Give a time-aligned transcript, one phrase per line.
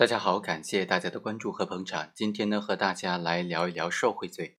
[0.00, 2.10] 大家好，感谢大家的关注和捧场。
[2.14, 4.56] 今天呢，和大家来聊一聊受贿罪。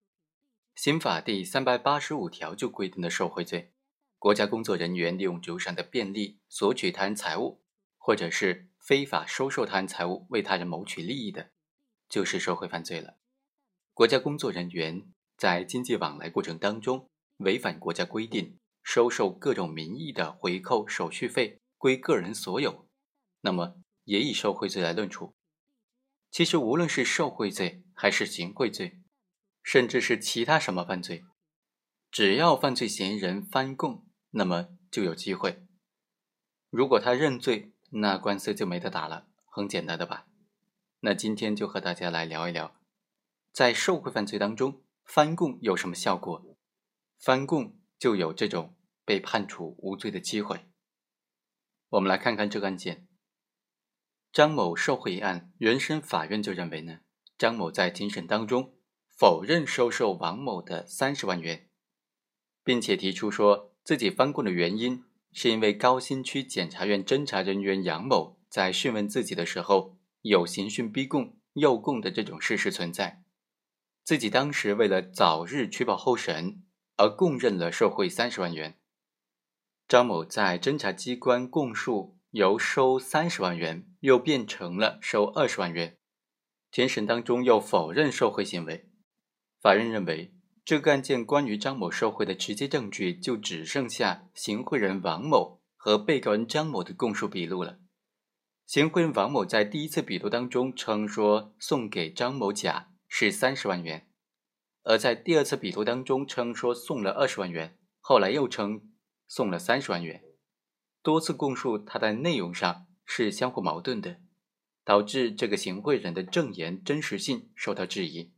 [0.75, 3.74] 刑法第三百八十五条就规定了受贿罪：
[4.19, 7.64] 国家工作人员利用职务上的便利，索取他人财物，
[7.98, 11.50] 或者是非法收受他人财物，为他人谋取利益的，
[12.08, 13.16] 就是受贿犯罪了。
[13.96, 22.88] 国家工作人员在经济往来过程当中违反国家规定，收受各种名义的回扣、手续费，归个人所有，
[23.42, 23.82] 那么。
[24.04, 25.36] 也以受贿罪来论处。
[26.30, 29.02] 其实，无论是受贿罪还是行贿罪，
[29.62, 31.26] 甚至是其他什么犯罪，
[32.09, 35.66] 只要犯罪嫌疑人翻供，那么就有机会。
[36.70, 40.28] 如果他认罪，那官司就没得打了，很简单的吧？
[41.02, 42.80] 那今天就和大家来聊一聊，
[43.52, 46.58] 在受贿犯罪当中，翻供有什么效果？
[47.20, 50.66] 翻供就有这种被判处无罪的机会。
[51.90, 53.06] 我们来看看这个案件。
[54.34, 56.99] 张某受贿一案，原审法院就认为呢，
[57.38, 58.75] 张某在庭审当中
[59.09, 61.67] 否认收受王某的三十万元，
[62.64, 73.23] 并且提出说自己翻供的原因是因为高新区检察院侦查人员杨某在讯问自己的时候有刑讯逼供、诱供的这种事实存在，
[74.06, 76.63] 自己当时为了早日取保候审
[76.95, 78.80] 而供认了受贿三十万元。
[79.89, 82.20] 张某在侦查机关供述。
[82.32, 85.98] 由收三十万元又变成了收二十万元，
[86.72, 88.90] 庭审当中又否认受贿行为。
[89.60, 97.80] 法院认为，这个案件关于张某受贿的直接证据就只剩下行贿人王某和被告人张某的供述笔录了。
[98.66, 104.09] 行贿人王某在第一次笔录当中称说送给张某甲是三十万元，
[104.84, 108.90] 而在第二次笔录当中称说送了二十万元，后来又称
[109.28, 110.24] 送了三十万元。
[111.03, 114.17] 多次供述，他在内容上是相互矛盾的，
[114.83, 118.31] 导致这个行贿人的证言真实性受到质疑。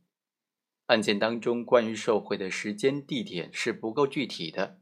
[0.86, 4.78] 案件当中关于受贿的时间地点是不够具体的，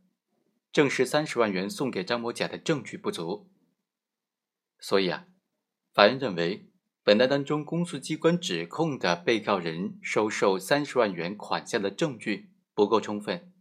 [0.73, 3.51] 证实三十万元送给张某甲的证据不足。
[4.79, 5.27] 所以啊，
[5.93, 6.69] 法院认为
[7.03, 13.53] 本案当中公诉机关指控的被告人收受三十万元款项的证据不够充分。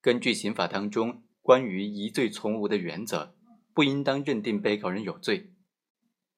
[0.00, 3.36] 根据刑法当中关于疑罪从无的原则。
[3.80, 5.54] 不应当认定被告人有罪。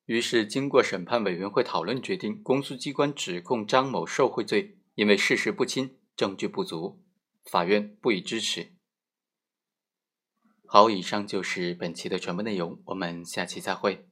[0.05, 7.03] 于是，经过审判委员会讨论，决定公诉机关指控张某受贿罪，因为事实不清，证据不足，
[7.51, 8.77] 法院不予支持。
[10.69, 14.09] 好，以上就是本期的全部内容，我们下期再会。